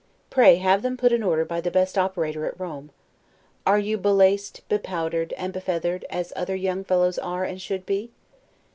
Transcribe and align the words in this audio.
Pray 0.31 0.55
have 0.55 0.81
them 0.81 0.97
put 0.97 1.11
in 1.11 1.21
order 1.21 1.45
by 1.45 1.61
the 1.61 1.69
best 1.69 1.95
operator 1.95 2.43
at 2.47 2.59
Rome. 2.59 2.89
Are 3.67 3.77
you 3.77 3.99
be 3.99 4.09
laced, 4.09 4.67
bepowdered, 4.67 5.31
and 5.33 5.53
be 5.53 5.59
feathered, 5.59 6.05
as 6.09 6.33
other 6.35 6.55
young 6.55 6.83
fellows 6.83 7.19
are, 7.19 7.43
and 7.43 7.61
should 7.61 7.85
be? 7.85 8.09